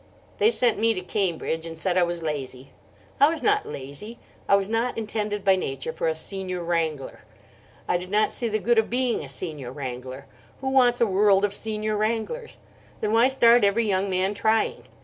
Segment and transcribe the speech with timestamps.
[0.39, 2.71] They sent me to Cambridge, and said I was lazy.
[3.19, 4.17] I was not lazy.
[4.49, 7.19] I was not intended by nature for a Senior Wrangler.
[7.87, 10.25] I did not see the good of being a Senior Wrangler.
[10.59, 12.57] Who wants a world of Senior Wranglers?
[12.99, 14.85] Then why start every young man trying?